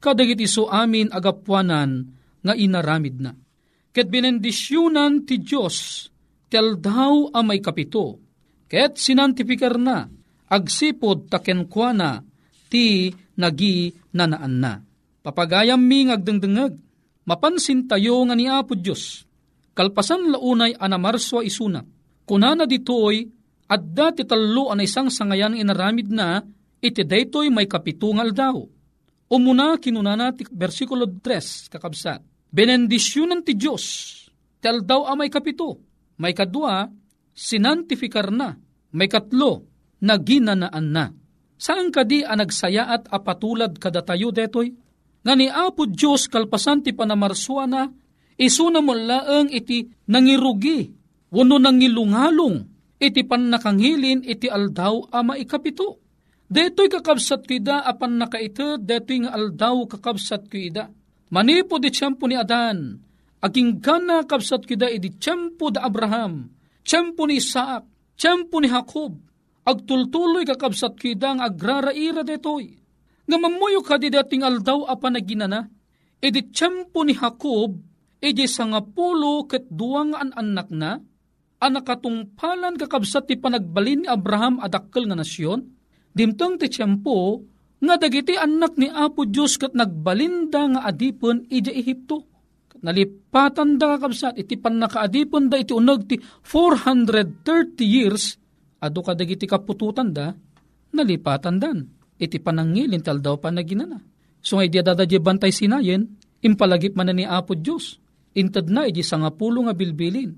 kadagiti 0.00 0.48
so 0.48 0.66
amin 0.66 1.12
agapuanan 1.12 2.08
nga 2.40 2.56
inaramid 2.56 3.20
na. 3.20 3.36
Ket 3.92 4.08
binendisyunan 4.08 5.28
ti 5.28 5.44
Diyos, 5.44 6.08
tel 6.48 6.80
daw 6.80 7.28
amay 7.36 7.60
kapito, 7.60 8.16
ket 8.66 8.96
sinantifikar 8.96 9.76
na, 9.76 10.08
agsipod 10.50 11.30
takenkwana, 11.30 12.26
ti 12.66 13.14
nagi 13.38 13.94
nanaan 14.12 14.54
na. 14.58 14.72
Papagayam 15.22 15.78
mi 15.78 16.10
ngagdengdengag, 16.10 16.74
mapansin 17.24 17.86
tayo 17.86 18.26
nga 18.26 18.34
ni 18.34 18.50
Apo 18.50 18.74
Diyos, 18.74 19.22
kalpasan 19.78 20.34
launay 20.34 20.74
anamarswa 20.74 21.46
isuna, 21.46 21.86
kunana 22.26 22.66
ditoy, 22.66 23.30
at 23.70 23.86
dati 23.86 24.26
talo 24.26 24.74
an 24.74 24.82
isang 24.82 25.06
sangayan 25.06 25.54
inaramid 25.54 26.10
na, 26.10 26.42
iti 26.82 27.06
daytoy 27.06 27.54
may 27.54 27.70
kapitungal 27.70 28.34
daw. 28.34 28.58
Umuna 29.30 29.78
kinunana 29.78 30.34
ti 30.34 30.42
versikulo 30.50 31.06
3 31.06 31.70
kakabsat. 31.70 32.18
Benendisyonan 32.50 33.46
ti 33.46 33.54
Diyos, 33.54 33.84
tel 34.58 34.82
daw 34.82 35.06
amay 35.06 35.30
kapito, 35.30 35.78
may 36.18 36.34
kadwa, 36.34 36.90
sinantifikar 37.30 38.34
na, 38.34 38.58
may 38.90 39.06
katlo, 39.06 39.69
naginanaan 40.00 40.86
na. 40.90 41.04
Saan 41.60 41.92
kadi 41.92 42.24
ang 42.24 42.40
nagsaya 42.40 42.88
at 42.88 43.04
apatulad 43.12 43.76
kadatayo 43.76 44.32
detoy? 44.32 44.72
Nga 45.20 45.34
ni 45.36 45.46
Apo 45.52 45.84
Diyos 45.84 46.24
kalpasan 46.32 46.80
ti 46.80 46.96
panamarswa 46.96 47.64
na, 47.68 47.84
isuna 48.40 48.80
mo 48.80 48.96
laeng 48.96 49.52
iti 49.52 49.84
nangirugi, 50.08 50.88
wano 51.28 51.60
nangilungalong, 51.60 52.56
iti 52.96 53.20
panakangilin 53.28 54.24
iti 54.24 54.48
aldaw 54.48 55.12
ama 55.12 55.36
ikapito. 55.36 56.00
Deto'y 56.50 56.88
kakabsat 56.88 57.44
kida 57.44 57.84
apan 57.84 58.16
nakaita, 58.16 58.80
deto'y 58.80 59.28
nga 59.28 59.36
aldaw 59.36 59.84
kakabsat 59.86 60.48
kida 60.48 60.88
Manipo 61.30 61.78
di 61.78 61.94
tiyempo 61.94 62.26
ni 62.26 62.34
Adan, 62.34 62.98
aging 63.38 63.78
gana 63.78 64.26
kapsat 64.26 64.66
kida 64.66 64.90
iti 64.90 65.14
tiyempo 65.14 65.70
da 65.70 65.86
Abraham, 65.86 66.50
tiyempo 66.82 67.22
ni 67.22 67.38
Isaac, 67.38 67.86
tiyempo 68.18 68.58
ni 68.58 68.66
Jacob, 68.66 69.14
agtultuloy 69.64 70.44
kakabsat 70.48 70.96
kida 70.96 71.36
nga 71.36 71.48
agraraira 71.48 72.24
detoy. 72.24 72.76
Nga 73.28 73.36
mamuyo 73.38 73.80
ka 73.84 74.00
di 74.00 74.10
dating 74.10 74.42
aldaw 74.42 74.88
apa 74.90 75.06
na 75.12 75.20
ginana, 75.22 75.60
iti 76.18 76.50
tiyempo 76.50 77.06
ni 77.06 77.14
Jacob, 77.14 77.78
iti 78.18 78.44
sangapulo 78.44 79.46
ket 79.46 79.70
duwang 79.70 80.16
an 80.18 80.34
anak 80.34 80.68
na, 80.74 80.98
anak 81.60 81.84
katungpalan 81.86 82.74
kakabsat 82.80 83.30
ti 83.30 83.38
panagbalin 83.38 84.04
ni 84.04 84.08
Abraham 84.08 84.58
adakkel 84.58 85.06
nga 85.06 85.16
nasyon, 85.16 85.62
dimtang 86.10 86.58
ti 86.58 86.66
tiyempo, 86.66 87.44
nga 87.80 87.96
dagiti 87.96 88.36
anak 88.36 88.76
ni 88.76 88.92
Apo 88.92 89.24
Diyos 89.24 89.56
kat 89.56 89.72
nagbalinda 89.72 90.76
nga 90.76 90.80
adipon 90.84 91.48
ija 91.48 91.72
Ehipto. 91.72 92.28
Nalipatan 92.80 93.76
da 93.76 93.96
kakabsat, 93.96 94.40
iti 94.40 94.56
pan 94.56 94.80
nakaadipon 94.80 95.52
da 95.52 95.60
iti 95.60 95.76
unag 95.76 96.08
ti 96.08 96.16
430 96.16 97.84
years, 97.84 98.39
ado 98.80 99.00
ka 99.04 99.12
dagiti 99.14 99.44
kapututan 99.44 100.10
da, 100.10 100.32
nalipatan 100.90 101.56
dan. 101.60 101.78
Iti 102.20 102.36
panangilin 102.36 103.00
tal 103.00 103.20
daw 103.20 103.40
panaginana. 103.40 103.96
So 104.44 104.60
nga 104.60 104.68
idya 104.68 104.84
dadadya 104.84 105.20
bantay 105.20 105.52
sinayen, 105.52 106.16
impalagip 106.44 106.92
man 106.96 107.08
na 107.08 107.14
ni 107.16 107.24
Apo 107.24 107.56
Diyos. 107.56 107.96
Intad 108.36 108.68
na 108.68 108.84
iti 108.84 109.00
sangapulo 109.00 109.64
nga 109.68 109.72
bilbilin. 109.76 110.32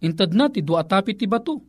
Intad 0.00 0.32
na 0.32 0.48
ti 0.48 0.64
duatapi 0.64 1.12
ti 1.12 1.28
bato. 1.28 1.60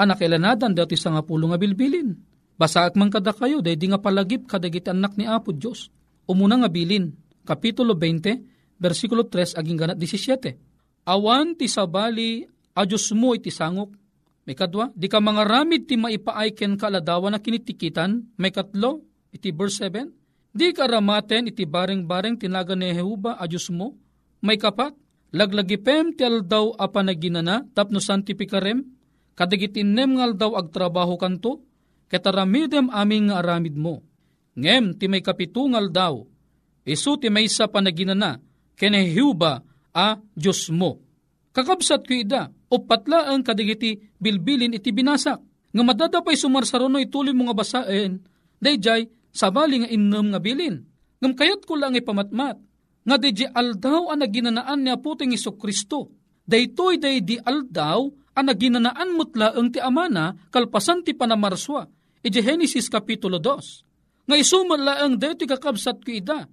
Anak 0.00 0.24
ilanadan 0.24 0.72
dati 0.72 0.96
sangapulo 0.96 1.52
nga 1.52 1.60
bilbilin 1.60 2.30
Basaak 2.60 2.92
man 2.92 3.08
kada 3.08 3.32
kayo, 3.32 3.64
day 3.64 3.72
di 3.72 3.88
nga 3.88 3.96
palagip 3.96 4.44
kadagiti 4.44 4.92
anak 4.92 5.16
ni 5.16 5.24
Apo 5.24 5.56
Diyos. 5.56 5.88
Umuna 6.28 6.60
nga 6.60 6.68
bilin, 6.68 7.08
Kapitulo 7.40 7.96
20, 7.96 8.76
versikulo 8.76 9.24
3, 9.24 9.56
aging 9.56 9.78
ganat 9.80 9.96
17. 9.96 11.08
Awan 11.08 11.56
ti 11.56 11.64
sabali, 11.72 12.44
a 12.76 12.84
Diyos 12.84 13.16
mo 13.16 13.32
iti 13.32 13.48
sangok. 13.48 13.96
May 14.50 14.58
kadwa, 14.58 14.90
di 14.98 15.06
ka 15.06 15.22
mga 15.22 15.46
ramid 15.46 15.86
ti 15.86 15.94
maipaayken 15.94 16.74
kaladawa 16.74 17.30
na 17.30 17.38
kinitikitan. 17.38 18.34
May 18.34 18.50
katlo, 18.50 19.06
iti 19.30 19.54
verse 19.54 19.78
7. 19.86 20.10
Di 20.50 20.74
ka 20.74 20.90
ramaten 20.90 21.54
iti 21.54 21.62
bareng-bareng 21.62 22.34
tinaga 22.34 22.74
ni 22.74 22.90
Jehuba 22.90 23.38
a 23.38 23.46
Diyos 23.46 23.70
mo. 23.70 23.94
May 24.42 24.58
kapat, 24.58 24.90
laglagipem 25.30 26.18
ti 26.18 26.26
aldaw 26.26 26.74
a 26.82 26.90
panaginana 26.90 27.62
tapno 27.78 28.02
santipikarem. 28.02 28.82
Kadagitinem 29.38 30.18
ngal 30.18 30.34
daw 30.34 30.58
agtrabaho 30.58 31.14
kanto, 31.14 31.62
kataramidem 32.10 32.90
aming 32.90 33.30
nga 33.30 33.46
aramid 33.46 33.78
mo. 33.78 34.02
Ngem 34.58 34.98
ti 34.98 35.06
may 35.06 35.22
kapitungal 35.22 35.94
daw, 35.94 36.26
isu 36.82 37.22
ti 37.22 37.30
may 37.30 37.46
sa 37.46 37.70
panaginana, 37.70 38.42
kenehiuba 38.74 39.62
a 39.94 40.18
Diyos 40.34 40.74
mo. 40.74 40.98
Kakabsat 41.50 42.06
ko 42.06 42.14
ida, 42.14 42.50
o 42.70 42.86
patla 42.86 43.30
ang 43.30 43.42
kadigiti 43.42 43.98
bilbilin 44.22 44.74
iti 44.74 44.94
binasak. 44.94 45.42
Nga 45.70 45.82
madadapay 45.82 46.38
sumarsarono 46.38 46.98
ituloy 47.02 47.34
mga 47.34 47.54
basaen, 47.54 48.22
dayjay 48.62 49.06
sabali 49.34 49.82
nga 49.82 49.88
innem 49.90 50.30
nga 50.34 50.38
bilin. 50.42 50.82
Ngam 51.22 51.34
kayat 51.34 51.66
ko 51.66 51.74
lang 51.74 51.98
ipamatmat, 51.98 52.56
nga 53.00 53.16
di 53.16 53.46
aldaw 53.46 54.12
ang 54.12 54.20
naginanaan 54.22 54.80
niya 54.86 55.00
puting 55.00 55.34
iso 55.34 55.56
Kristo. 55.56 56.12
Daytoy 56.46 56.98
day 56.98 57.22
di 57.22 57.38
aldaw 57.38 58.06
ang 58.34 58.46
naginanaan 58.46 59.14
mutla 59.14 59.54
ang 59.54 59.70
ti 59.70 59.82
amana 59.82 60.34
kalpasan 60.50 61.02
ti 61.02 61.14
panamarswa. 61.14 61.86
Ije 62.20 62.44
Genesis 62.44 62.92
Kapitulo 62.92 63.40
2. 63.40 64.28
Nga 64.28 64.36
isumala 64.36 65.02
ang 65.02 65.16
deti 65.16 65.48
kakabsat 65.48 66.04
ko 66.04 66.10
ida. 66.12 66.46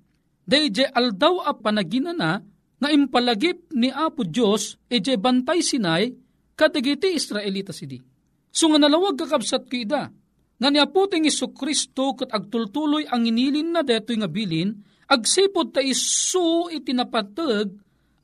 Day 0.47 0.71
aldaw 0.71 1.43
a 1.43 1.51
panaginana 1.51 2.39
nga 2.77 2.89
impalagip 2.93 3.73
ni 3.73 3.89
Apo 3.89 4.21
Diyos 4.21 4.77
ije 4.89 5.17
bantay 5.17 5.65
sinay 5.65 6.13
kadagiti 6.53 7.13
Israelita 7.13 7.73
sidi. 7.73 7.97
So 8.53 8.69
nga 8.73 8.81
nalawag 8.81 9.17
kakabsat 9.17 9.69
ko 9.69 9.75
ida. 9.77 10.09
Nga 10.57 10.69
ni 10.73 10.79
aputing 10.81 11.29
iso 11.29 11.53
Kristo 11.53 12.17
kat 12.17 12.33
agtultuloy 12.33 13.05
ang 13.05 13.29
inilin 13.29 13.77
na 13.77 13.85
detoy 13.85 14.17
nga 14.17 14.25
bilin 14.25 14.73
agsipod 15.05 15.69
ta 15.69 15.85
isu 15.85 16.73
itinapatag 16.73 17.69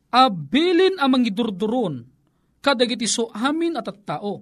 abilin 0.10 0.98
amang 0.98 1.30
idurduron 1.30 2.02
kadagiti 2.64 3.06
so 3.06 3.30
amin 3.30 3.78
at 3.78 3.86
at 3.86 4.02
tao. 4.02 4.42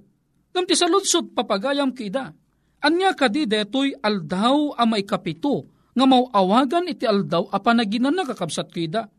Ngam 0.56 0.66
ti 0.68 0.76
saludsod 0.76 1.36
papagayam 1.36 1.92
kida. 1.92 2.32
Anya 2.82 3.12
kadi 3.12 3.44
detoy 3.44 3.92
aldaw 4.00 4.76
a 4.80 4.88
may 4.88 5.04
kapito 5.04 5.68
nga 5.92 6.06
mauawagan 6.08 6.88
iti 6.88 7.04
aldaw 7.04 7.52
a 7.52 7.60
panaginan 7.60 8.16
na 8.16 8.24
kakabsat 8.24 8.72
kida. 8.72 9.12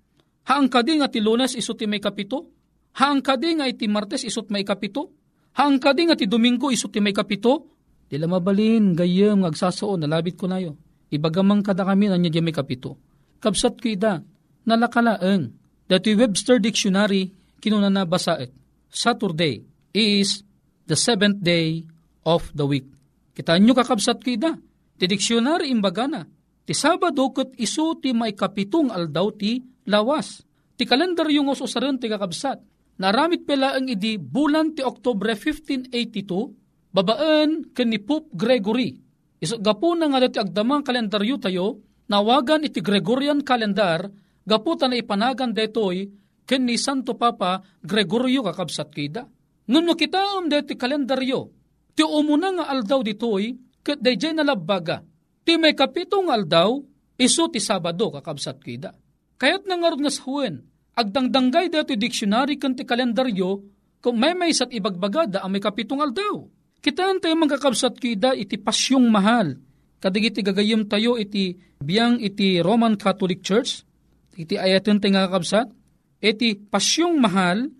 Haang 0.48 0.66
kadi 0.66 0.98
nga 0.98 1.08
ti 1.10 1.22
lunes 1.22 1.54
isot 1.54 1.78
ti 1.78 1.86
may 1.86 2.02
kapito? 2.02 2.50
Haang 2.98 3.22
kadi 3.22 3.56
nga 3.58 3.66
iti 3.68 3.86
martes 3.86 4.26
isot 4.26 4.50
may 4.50 4.66
kapito? 4.66 5.12
Haang 5.54 5.78
kadi 5.78 6.10
nga 6.10 6.16
ti 6.18 6.26
domingo 6.26 6.72
isot 6.72 6.90
ti 6.90 6.98
may 6.98 7.14
kapito? 7.14 7.70
Tila 8.10 8.28
mabalin 8.28 8.92
gayem 8.92 9.40
ngagsasoon 9.46 10.04
nalabit 10.04 10.36
ko 10.36 10.50
nayo. 10.50 10.76
Ibagamang 11.12 11.64
kada 11.64 11.84
kami 11.86 12.08
na 12.08 12.16
niya 12.16 12.44
may 12.44 12.52
kapito 12.52 12.98
kabsat 13.42 13.82
ko 13.82 13.90
ida, 13.90 14.22
nalakalaeng. 14.62 15.50
Dati 15.90 16.14
Webster 16.14 16.62
Dictionary, 16.62 17.34
kinuna 17.58 17.90
na 17.90 18.06
basaet. 18.06 18.54
Saturday 18.86 19.66
is 19.90 20.46
the 20.86 20.94
seventh 20.94 21.42
day 21.42 21.82
of 22.22 22.46
the 22.54 22.62
week. 22.62 22.86
Kita 23.34 23.58
nyo 23.58 23.74
kakabsat 23.74 24.22
ko 24.22 24.30
ida. 24.30 24.54
Ti 24.96 25.04
dictionary 25.10 25.74
imbaga 25.74 26.06
na. 26.06 26.22
Ti 26.62 26.74
Sabado 26.78 27.26
kat 27.34 27.58
iso 27.58 27.98
ti 27.98 28.14
may 28.14 28.38
kapitong 28.38 28.94
aldaw 28.94 29.34
ti 29.34 29.58
lawas. 29.90 30.46
Ti 30.78 30.86
kalendaryo 30.86 31.42
nga 31.46 31.58
usaran 31.58 31.98
ti 31.98 32.06
kakabsat. 32.06 32.62
Naramit 33.02 33.42
pala 33.42 33.74
ang 33.74 33.90
idi 33.90 34.14
bulan 34.14 34.78
ti 34.78 34.84
Oktobre 34.84 35.34
1582, 35.34 36.94
babaan 36.94 37.74
ken 37.74 37.88
ni 37.90 37.98
Pope 37.98 38.30
Gregory. 38.30 38.94
Iso 39.42 39.58
gapo 39.58 39.90
na 39.98 40.06
nga 40.06 40.22
dati 40.22 40.38
agdamang 40.38 40.86
kalendaryo 40.86 41.36
tayo, 41.42 41.82
nawagan 42.06 42.62
iti 42.62 42.78
Gregorian 42.78 43.42
calendar, 43.42 44.06
gaputan 44.46 44.94
na 44.94 45.02
ipanagan 45.02 45.50
detoy, 45.50 46.06
ken 46.46 46.62
ni 46.62 46.78
Santo 46.78 47.18
Papa 47.18 47.58
Gregorio 47.82 48.46
kakabsat 48.46 48.94
kida. 48.94 49.26
Ngam 49.66 49.98
kita 49.98 50.38
am 50.38 50.46
deti 50.46 50.78
kalendaryo, 50.78 51.50
ti 51.98 52.06
umuna 52.06 52.54
nga 52.54 52.70
aldaw 52.70 53.02
ditoy, 53.02 53.50
ket 53.82 53.98
dayjay 53.98 54.30
nalabaga, 54.30 55.02
ti 55.42 55.58
may 55.58 55.74
kapitong 55.74 56.30
aldaw, 56.30 56.78
iso 57.18 57.46
ti 57.50 57.58
Sabado 57.62 58.10
kakabsat 58.14 58.58
kida. 58.62 58.94
Kayat 59.38 59.66
nga 59.66 59.76
nga 59.78 60.12
sahuin, 60.12 60.62
agdangdanggay 60.94 61.70
deti 61.70 61.98
dictionary 61.98 62.58
ken 62.58 62.78
ti 62.78 62.86
kalendaryo, 62.86 63.62
kung 64.02 64.18
may 64.18 64.34
may 64.34 64.50
sat 64.50 64.74
ibagbagada 64.74 65.42
ang 65.42 65.54
may 65.54 65.62
kapitong 65.62 66.02
aldaw. 66.02 66.42
Kitaan 66.82 67.22
tayo 67.22 67.38
mga 67.38 67.58
kakabsat 67.58 67.94
kida 67.98 68.34
iti 68.34 68.58
pasyong 68.58 69.06
mahal, 69.06 69.54
kadigiti 70.02 70.42
gagayim 70.42 70.90
tayo 70.90 71.14
iti 71.14 71.54
biyang 71.78 72.18
iti 72.18 72.58
Roman 72.58 72.98
Catholic 72.98 73.42
Church, 73.46 73.86
iti 74.34 74.58
ayaten 74.58 74.98
tayo 74.98 75.14
kakabsat, 75.14 75.70
iti 76.18 76.58
pasyong 76.58 77.18
mahal, 77.22 77.70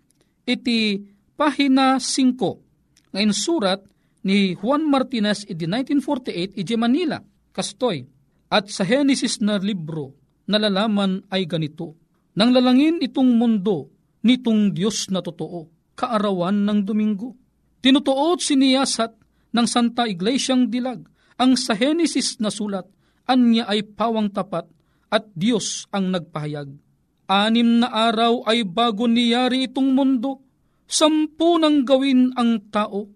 iti 0.46 1.03
pahina 1.35 1.98
5, 1.98 2.38
ngayon 3.12 3.35
surat 3.35 3.81
ni 4.22 4.55
Juan 4.55 4.87
Martinez 4.87 5.42
iti 5.46 5.66
1948 5.66 6.55
iti 6.55 6.75
Manila, 6.79 7.18
kastoy, 7.52 8.08
at 8.52 8.68
sa 8.68 8.84
Genesis 8.84 9.40
na 9.40 9.56
libro, 9.56 10.16
nalalaman 10.48 11.24
ay 11.32 11.48
ganito, 11.48 11.96
nang 12.36 12.52
lalangin 12.52 13.00
itong 13.00 13.36
mundo, 13.36 13.92
nitong 14.24 14.72
Diyos 14.72 15.08
na 15.12 15.20
totoo, 15.20 15.68
kaarawan 15.96 16.64
ng 16.64 16.80
Domingo. 16.84 17.36
Tinutuot 17.84 18.40
siniyasat 18.40 19.12
ng 19.52 19.66
Santa 19.68 20.08
Iglesyang 20.08 20.72
Dilag, 20.72 21.04
ang 21.36 21.56
sa 21.56 21.76
Genesis 21.76 22.40
na 22.40 22.48
sulat, 22.48 22.88
anya 23.28 23.68
ay 23.68 23.84
pawang 23.84 24.32
tapat 24.32 24.66
at 25.12 25.28
Diyos 25.36 25.86
ang 25.92 26.12
nagpahayag. 26.12 26.72
Anim 27.28 27.80
na 27.80 27.88
araw 27.88 28.44
ay 28.48 28.64
bago 28.64 29.08
niyari 29.08 29.68
itong 29.68 29.92
mundo, 29.92 30.44
sampu 30.88 31.56
nang 31.56 31.84
gawin 31.84 32.32
ang 32.36 32.68
tao, 32.68 33.08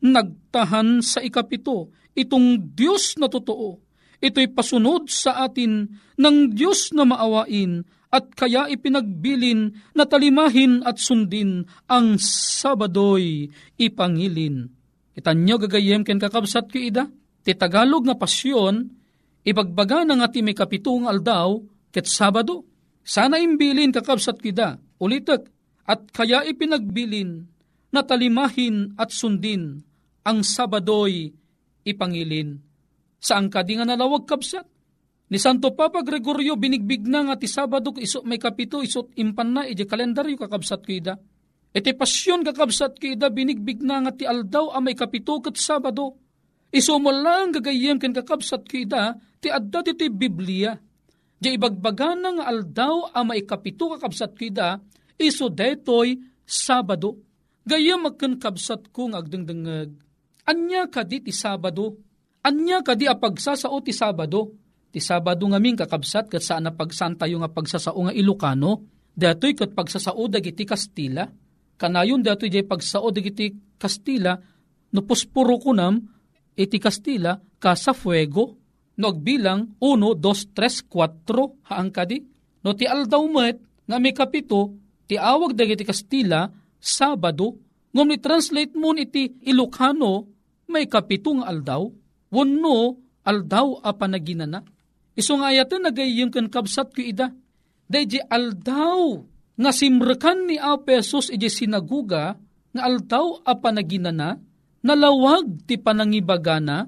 nagtahan 0.00 1.04
sa 1.04 1.20
ikapito 1.20 1.90
itong 2.18 2.74
Diyos 2.74 3.14
na 3.16 3.30
totoo. 3.30 3.78
Ito'y 4.18 4.50
pasunod 4.50 5.06
sa 5.06 5.46
atin 5.46 5.86
ng 6.18 6.36
Diyos 6.50 6.90
na 6.90 7.06
maawain 7.06 7.86
at 8.10 8.34
kaya 8.34 8.66
ipinagbilin 8.66 9.70
na 9.94 10.08
talimahin 10.08 10.82
at 10.82 10.98
sundin 10.98 11.68
ang 11.86 12.18
Sabadoy 12.18 13.46
ipangilin. 13.78 14.66
Itanyo 15.14 15.56
gagayem 15.62 16.02
ken 16.02 16.18
kakabsat 16.18 16.66
ki 16.66 16.90
ida, 16.90 17.06
Ti 17.42 17.54
Tagalog 17.54 18.04
pasyon, 18.18 18.90
ibagbaga 19.46 20.02
na 20.04 20.20
nga 20.20 20.28
ti 20.28 20.42
may 20.42 20.52
kapitong 20.52 21.06
aldaw, 21.08 21.58
ket 21.94 22.04
Sabado. 22.04 22.66
Sana 23.08 23.40
imbilin 23.40 23.88
kakabsat 23.88 24.36
kida, 24.36 24.76
ulitek, 25.00 25.48
at 25.88 26.12
kaya 26.12 26.44
ipinagbilin, 26.44 27.48
na 27.88 28.04
talimahin 28.04 28.92
at 29.00 29.08
sundin, 29.08 29.80
ang 30.28 30.44
Sabadoy 30.44 31.32
ipangilin. 31.88 32.60
Saan 33.18 33.48
ka 33.48 33.64
di 33.64 33.80
nga 33.80 33.88
nalawag 33.88 34.28
kabsat? 34.28 34.66
Ni 35.28 35.36
Santo 35.36 35.76
Papa 35.76 36.00
Gregorio 36.00 36.56
binigbig 36.56 37.04
na 37.04 37.20
nga 37.28 37.36
ti 37.36 37.44
Sabado 37.44 37.92
iso 38.00 38.24
may 38.24 38.40
kapito 38.40 38.80
isot 38.80 39.12
impan 39.16 39.48
na 39.52 39.62
iti 39.68 39.84
kalendaryo 39.84 40.40
kakabsat 40.40 40.80
kida. 40.84 41.20
Iti 41.68 41.92
pasyon 41.92 42.46
kakabsat 42.46 42.96
kida 42.96 43.28
binigbig 43.28 43.84
na 43.84 44.00
nga 44.04 44.12
ti 44.16 44.24
aldaw 44.24 44.72
a 44.72 44.80
may 44.80 44.96
kapito 44.96 45.36
kat 45.44 45.60
Sabado 45.60 46.16
Iso 46.68 47.00
mo 47.00 47.08
lang 47.08 47.48
gagayem 47.48 47.96
ken 47.96 48.12
kakabsat 48.12 48.68
kida 48.68 49.16
ti 49.40 49.48
adda 49.48 49.80
ti 49.80 50.12
Biblia. 50.12 50.76
Di 51.38 51.56
ibagbaga 51.56 52.12
nga 52.18 52.44
aldaw 52.50 53.14
a 53.14 53.22
maikapito 53.24 53.94
kakabsat 53.96 54.36
kida 54.36 54.76
iso 55.16 55.48
detoy 55.48 56.18
Sabado. 56.44 57.24
Gayam 57.68 58.08
magkan 58.08 58.40
kabsat 58.40 58.92
kong 58.92 59.12
agdengdengag. 59.12 59.92
Anya 60.48 60.88
kadi 60.88 61.20
ti 61.20 61.28
Sabado? 61.28 62.00
Anya 62.40 62.80
kadi 62.80 63.04
a 63.04 63.12
pagsasao 63.12 63.84
ti 63.84 63.92
Sabado? 63.92 64.56
Ti 64.88 64.96
Sabado 64.96 65.44
nga 65.44 65.60
ming 65.60 65.76
kakabsat 65.76 66.32
kat 66.32 66.40
saan 66.40 66.64
na 66.64 66.72
pagsantayo 66.72 67.36
nga 67.44 67.52
pagsasao 67.52 68.08
nga 68.08 68.16
Ilocano, 68.16 68.88
datoy 69.12 69.52
kat 69.52 69.76
pagsasao 69.76 70.24
dagiti 70.32 70.64
Kastila. 70.64 71.28
Kanayon 71.76 72.24
datoy 72.24 72.48
jay 72.48 72.64
pagsao 72.64 73.12
dagiti 73.12 73.52
Kastila, 73.76 74.40
no 74.96 75.04
puspuro 75.04 75.60
kunam, 75.60 76.00
iti 76.56 76.80
Kastila 76.80 77.36
ka 77.60 77.76
sa 77.76 77.92
fuego 77.92 78.56
no 78.98 79.04
agbilang 79.12 79.76
1, 79.78 80.16
2, 80.16 80.56
3, 80.56 80.88
4 80.88 81.68
haang 81.68 81.92
kadi. 81.92 82.18
No 82.64 82.72
ti 82.72 82.88
aldaw 82.88 83.22
met 83.28 83.60
nga 83.84 84.00
may 84.00 84.16
kapito 84.16 84.80
ti 85.04 85.20
awag 85.20 85.52
dagiti 85.52 85.84
Kastila 85.84 86.48
Sabado 86.80 87.60
ngom 87.92 88.08
ni 88.08 88.16
translate 88.16 88.72
mo 88.72 88.96
iti 88.96 89.44
Ilocano 89.44 90.37
may 90.68 90.86
kapito 90.86 91.32
nga 91.40 91.48
aldaw 91.50 91.88
wano 92.28 93.00
aldaw 93.24 93.80
a 93.84 93.92
panaginana. 93.96 94.64
Iso 95.18 95.34
nga 95.40 95.50
ayatan 95.50 95.88
nagayim 95.88 96.30
kan 96.30 96.46
kabsat 96.48 96.94
ko 96.94 97.02
ida. 97.02 97.32
Dayji 97.88 98.20
aldaw 98.22 99.24
nga 99.58 99.70
simrekan 99.74 100.46
ni 100.46 100.60
Apesos 100.60 101.32
iji 101.32 101.50
sinaguga 101.50 102.36
nga 102.72 102.82
aldaw 102.84 103.42
a 103.42 103.56
panaginana 103.58 104.38
nalawag 104.82 105.66
ti 105.66 105.78
panangibagana, 105.80 106.86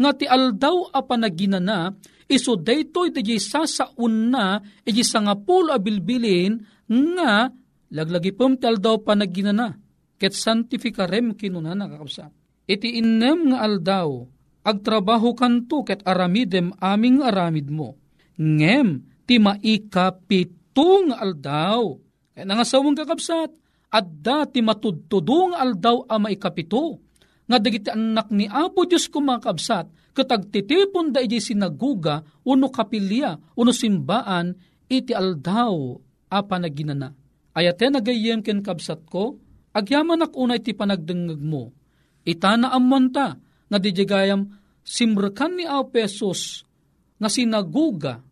nga 0.00 0.10
ti 0.16 0.24
aldaw 0.28 0.92
a 0.92 1.00
panaginana, 1.04 1.92
iso 2.30 2.56
daytoy 2.56 3.12
ti 3.12 3.36
sasaun 3.36 4.32
na, 4.32 4.60
iti 4.84 5.04
sangapulo 5.04 5.72
a 5.74 5.78
bilbilin, 5.80 6.56
nga 6.90 7.50
laglagi 7.90 8.32
pom 8.32 8.56
ti 8.56 8.64
aldaw 8.68 9.00
panaginana, 9.02 9.76
ket 10.20 10.36
santifikarem 10.36 11.36
kinuna 11.36 11.74
nakakapsa. 11.74 12.28
Iti 12.70 13.02
innem 13.02 13.50
nga 13.50 13.66
aldaw, 13.66 14.30
agtrabaho 14.62 15.34
kanto 15.34 15.82
ket 15.82 16.06
aramidem 16.06 16.70
aming 16.78 17.18
aramid 17.18 17.66
mo. 17.66 17.98
Ngem, 18.38 19.02
ti 19.26 19.42
maikapitong 19.42 21.10
aldaw. 21.10 21.98
Kaya 22.30 22.46
nangasawang 22.46 22.94
kakabsat, 22.94 23.50
at 23.90 24.06
dati 24.06 24.62
matudtudong 24.62 25.58
aldaw 25.58 26.06
a 26.06 26.14
maikapito 26.22 27.02
nga 27.50 27.58
dagiti 27.58 27.90
anak 27.90 28.30
ni 28.30 28.46
Apo 28.46 28.86
Diyos 28.86 29.10
kumakabsat, 29.10 30.14
katagtitipon 30.14 31.10
da 31.10 31.18
iji 31.18 31.42
sinaguga, 31.42 32.22
uno 32.46 32.70
kapilya, 32.70 33.34
uno 33.58 33.74
simbaan, 33.74 34.54
iti 34.86 35.10
aldaw 35.10 35.98
a 36.30 36.38
panaginana. 36.46 37.10
Ayate 37.50 37.90
nagayem 37.90 38.46
ken 38.46 38.62
kabsat 38.62 39.02
ko, 39.10 39.42
agyaman 39.74 40.22
ak 40.22 40.38
unay 40.38 40.62
ti 40.62 40.70
panagdengeg 40.70 41.42
mo. 41.42 41.74
Itana 42.30 42.70
amman 42.70 43.10
ta, 43.10 43.34
nga 43.66 43.78
dijagayam 43.82 44.46
simrekan 44.86 45.58
ni 45.58 45.66
Aw 45.66 45.90
nga 47.20 47.28
sinaguga, 47.28 48.22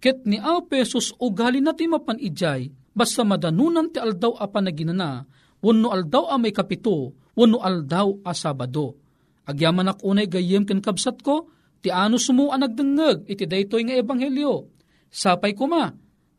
ket 0.00 0.24
ni 0.24 0.40
Aw 0.40 0.64
Pesos 0.66 1.12
ugali 1.20 1.60
na 1.60 1.76
ti 1.76 1.84
mapan 1.84 2.16
ijay, 2.16 2.72
basta 2.96 3.22
madanunan 3.22 3.92
ti 3.92 4.00
aldaw 4.00 4.40
a 4.40 4.48
panaginana, 4.48 5.22
wano 5.60 5.92
aldaw 5.92 6.32
a 6.32 6.36
may 6.40 6.50
kapito, 6.50 7.14
wano 7.36 7.60
aldaw 7.60 8.24
a 8.24 8.32
sabado. 8.32 8.98
Agyaman 9.46 9.92
ak 9.92 10.00
unay 10.00 10.26
gayem 10.26 10.64
ken 10.64 10.80
kabsat 10.80 11.20
ko, 11.20 11.52
ti 11.84 11.92
ano 11.92 12.16
sumu 12.16 12.50
anagdengeg, 12.50 13.28
iti 13.30 13.44
daytoy 13.46 13.86
nga 13.86 13.94
ebanghelyo. 14.00 14.70
Sapay 15.12 15.52
kuma, 15.54 15.92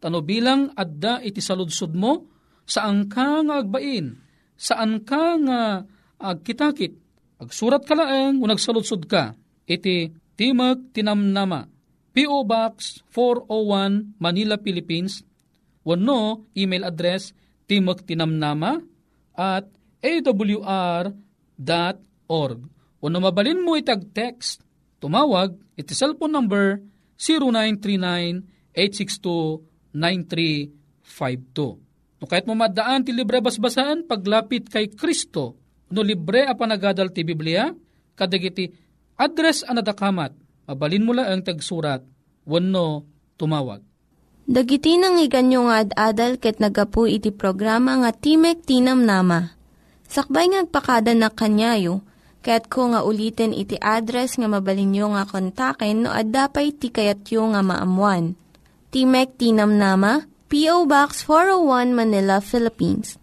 Tano 0.04 0.20
bilang 0.20 0.68
adda 0.76 1.24
iti 1.24 1.40
saludsod 1.40 1.96
mo, 1.96 2.28
saan 2.68 3.08
ka 3.08 3.40
nga 3.40 3.64
agbain, 3.64 4.20
saan 4.60 5.00
ka 5.08 5.40
nga 5.40 5.88
agkitakit, 6.20 7.03
agsurat 7.46 7.84
ka 7.84 7.94
laeng, 7.94 8.40
unag 8.40 8.60
saludsod 8.60 9.06
ka, 9.08 9.36
iti 9.68 10.12
Timag 10.34 10.96
Tinamnama, 10.96 11.68
P.O. 12.14 12.46
Box 12.46 13.02
401 13.10 14.22
Manila, 14.22 14.58
Philippines, 14.62 15.26
wano 15.86 16.46
email 16.54 16.86
address 16.86 17.34
timagtinamnama 17.68 18.82
at 19.34 19.66
awr.org. 20.04 21.10
Wano 23.04 23.20
mabalin 23.20 23.66
mo 23.66 23.76
itag 23.76 24.16
text, 24.16 24.64
tumawag, 25.02 25.58
iti 25.76 25.92
cellphone 25.92 26.32
number 26.32 26.80
0939 27.20 28.48
862 28.74 29.62
9352. 29.94 31.84
No 32.24 32.30
kahit 32.30 32.48
mo 32.48 32.56
madaan 32.56 33.04
ti 33.04 33.12
libre 33.12 33.44
basbasan, 33.44 34.08
paglapit 34.08 34.72
kay 34.72 34.88
Kristo, 34.96 35.60
no 35.94 36.02
libre 36.02 36.50
a 36.50 36.58
panagadal 36.58 37.14
ti 37.14 37.22
Biblia, 37.22 37.70
kadagiti 38.18 38.74
address 39.14 39.62
anadakamat, 39.62 40.34
mabalin 40.66 41.06
mo 41.06 41.14
lang 41.14 41.30
ang 41.30 41.42
tagsurat, 41.46 42.02
wano 42.50 43.06
tumawag. 43.38 43.86
Dagiti 44.44 45.00
nang 45.00 45.22
iganyo 45.24 45.72
nga 45.72 45.88
ad-adal 45.88 46.36
ket 46.36 46.60
nagapu 46.60 47.08
iti 47.08 47.32
programa 47.32 47.96
nga 48.04 48.12
Timek 48.12 48.60
Tinam 48.68 49.08
Nama. 49.08 49.56
Sakbay 50.04 50.52
ngagpakada 50.52 51.16
na 51.16 51.32
kanyayo, 51.32 52.04
ket 52.44 52.68
ko 52.68 52.92
nga 52.92 53.08
ulitin 53.08 53.56
iti 53.56 53.80
address 53.80 54.36
nga 54.36 54.52
mabalinyo 54.52 55.16
nga 55.16 55.24
kontaken 55.24 56.04
no 56.04 56.12
ad-dapay 56.12 56.76
tikayatyo 56.76 57.56
nga 57.56 57.64
maamuan. 57.64 58.36
Timek 58.92 59.40
Tinam 59.40 59.80
Nama, 59.80 60.28
P.O. 60.52 60.92
Box 60.92 61.24
401 61.26 61.96
Manila, 61.96 62.44
Philippines. 62.44 63.23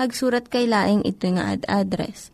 Hagsurat 0.00 0.48
kay 0.48 0.64
laing 0.64 1.04
ito 1.04 1.28
nga 1.36 1.52
ad 1.52 1.68
address. 1.68 2.32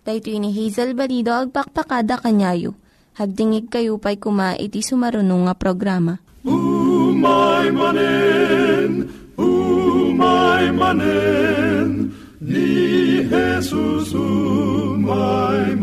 Dahito 0.00 0.32
ini 0.32 0.48
Hazel 0.48 0.96
Balido, 0.96 1.36
agpakpakada 1.36 2.16
kanyayo. 2.16 2.72
Hagdingig 3.20 3.68
kayo 3.68 4.00
pa'y 4.00 4.16
kuma 4.16 4.56
iti 4.56 4.80
sumarunong 4.80 5.44
nga 5.44 5.52
programa. 5.52 6.24
Umay 6.40 7.68
manen, 7.68 9.12
umay 9.36 10.72
manen, 10.72 12.16
ni 12.40 13.20
Jesus 13.28 14.16
umay 14.16 15.76